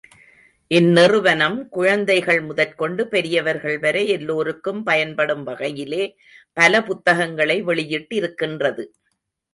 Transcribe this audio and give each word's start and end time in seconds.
இந்நிறுவனம் 0.71 1.57
குழந்தைகள் 1.69 2.41
முதற்கொண்டு 2.41 3.07
பெரியவர்கள் 3.07 3.77
வரை 3.79 4.07
எல்லோருக்கும் 4.07 4.81
பயன்படும் 4.83 5.43
வகையிலே 5.43 6.03
பல 6.53 6.83
புத்தகங்களை 6.83 7.63
வெளியிட்டிருக்கின்றது. 7.63 8.85